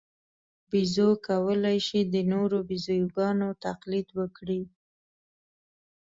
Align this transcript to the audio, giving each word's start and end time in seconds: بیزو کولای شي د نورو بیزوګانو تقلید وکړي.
بیزو 0.69 1.09
کولای 1.27 1.77
شي 1.87 1.99
د 2.13 2.15
نورو 2.31 2.57
بیزوګانو 2.69 3.49
تقلید 3.65 4.07
وکړي. 4.19 4.61